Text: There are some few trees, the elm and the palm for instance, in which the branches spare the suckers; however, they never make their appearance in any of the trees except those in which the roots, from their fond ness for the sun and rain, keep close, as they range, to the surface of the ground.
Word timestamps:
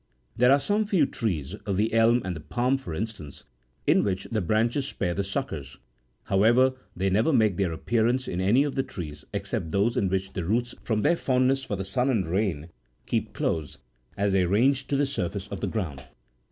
There 0.35 0.51
are 0.51 0.59
some 0.59 0.85
few 0.87 1.05
trees, 1.05 1.55
the 1.69 1.93
elm 1.93 2.23
and 2.25 2.35
the 2.35 2.39
palm 2.39 2.75
for 2.77 2.91
instance, 2.95 3.43
in 3.85 4.03
which 4.03 4.23
the 4.31 4.41
branches 4.41 4.87
spare 4.87 5.13
the 5.13 5.23
suckers; 5.23 5.77
however, 6.23 6.73
they 6.95 7.11
never 7.11 7.31
make 7.31 7.57
their 7.57 7.71
appearance 7.71 8.27
in 8.27 8.41
any 8.41 8.63
of 8.63 8.73
the 8.73 8.81
trees 8.81 9.25
except 9.31 9.69
those 9.69 9.95
in 9.95 10.09
which 10.09 10.33
the 10.33 10.43
roots, 10.43 10.73
from 10.81 11.03
their 11.03 11.15
fond 11.15 11.49
ness 11.49 11.63
for 11.63 11.75
the 11.75 11.85
sun 11.85 12.09
and 12.09 12.25
rain, 12.25 12.69
keep 13.05 13.31
close, 13.33 13.77
as 14.17 14.31
they 14.31 14.43
range, 14.45 14.87
to 14.87 14.95
the 14.97 15.05
surface 15.05 15.47
of 15.49 15.61
the 15.61 15.67
ground. 15.67 16.03